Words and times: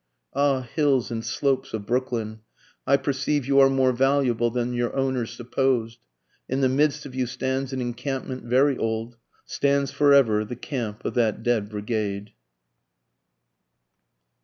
Ah, 0.33 0.61
hills 0.61 1.11
and 1.11 1.23
slopes 1.23 1.75
of 1.75 1.85
Brooklyn! 1.85 2.39
I 2.87 2.97
perceive 2.97 3.45
you 3.45 3.59
are 3.59 3.69
more 3.69 3.91
valuable 3.91 4.49
than 4.49 4.73
your 4.73 4.95
owners 4.95 5.31
supposed; 5.31 5.99
In 6.49 6.61
the 6.61 6.67
midst 6.69 7.05
of 7.05 7.13
you 7.13 7.27
stands 7.27 7.71
an 7.71 7.81
encampment 7.81 8.43
very 8.45 8.75
old, 8.75 9.17
Stands 9.45 9.91
forever 9.91 10.43
the 10.43 10.55
camp 10.55 11.05
of 11.05 11.13
that 11.13 11.43
dead 11.43 11.69
brigade. 11.69 12.31